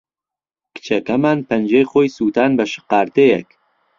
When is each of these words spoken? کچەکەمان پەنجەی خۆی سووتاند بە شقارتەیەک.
کچەکەمان 0.73 1.39
پەنجەی 1.47 1.89
خۆی 1.91 2.13
سووتاند 2.15 2.53
بە 2.57 2.65
شقارتەیەک. 2.73 3.47